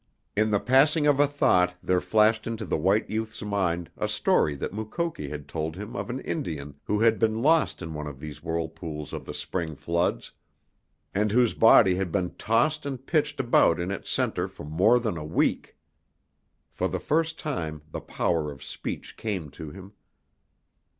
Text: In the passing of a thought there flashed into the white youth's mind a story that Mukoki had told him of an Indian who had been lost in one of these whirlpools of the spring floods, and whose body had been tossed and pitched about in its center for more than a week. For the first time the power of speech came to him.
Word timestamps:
In 0.35 0.49
the 0.49 0.59
passing 0.59 1.05
of 1.05 1.19
a 1.19 1.27
thought 1.27 1.75
there 1.83 2.01
flashed 2.01 2.47
into 2.47 2.65
the 2.65 2.75
white 2.75 3.07
youth's 3.07 3.43
mind 3.43 3.91
a 3.95 4.07
story 4.07 4.55
that 4.55 4.73
Mukoki 4.73 5.29
had 5.29 5.47
told 5.47 5.75
him 5.75 5.95
of 5.95 6.09
an 6.09 6.21
Indian 6.21 6.73
who 6.85 7.01
had 7.01 7.19
been 7.19 7.43
lost 7.43 7.83
in 7.83 7.93
one 7.93 8.07
of 8.07 8.19
these 8.19 8.41
whirlpools 8.41 9.13
of 9.13 9.25
the 9.25 9.33
spring 9.35 9.75
floods, 9.75 10.31
and 11.13 11.31
whose 11.31 11.53
body 11.53 11.93
had 11.97 12.11
been 12.11 12.33
tossed 12.33 12.83
and 12.83 13.05
pitched 13.05 13.39
about 13.39 13.79
in 13.79 13.91
its 13.91 14.09
center 14.09 14.47
for 14.47 14.63
more 14.63 14.99
than 14.99 15.17
a 15.17 15.23
week. 15.23 15.77
For 16.71 16.87
the 16.87 16.99
first 16.99 17.37
time 17.37 17.83
the 17.91 18.01
power 18.01 18.51
of 18.51 18.63
speech 18.63 19.15
came 19.17 19.51
to 19.51 19.69
him. 19.69 19.93